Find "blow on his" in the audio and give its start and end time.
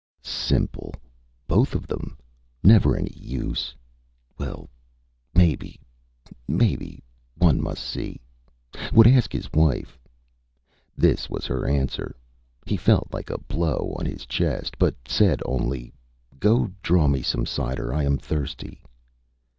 13.43-14.25